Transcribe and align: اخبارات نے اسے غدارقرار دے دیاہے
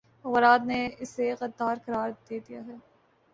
اخبارات 0.17 0.61
نے 0.69 0.79
اسے 1.03 1.25
غدارقرار 1.41 2.09
دے 2.25 2.37
دیاہے 2.45 2.75